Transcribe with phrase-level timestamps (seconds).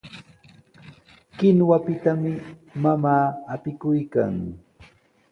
[1.37, 2.29] Kinuwapitami
[2.81, 4.33] mamaa apikuykan.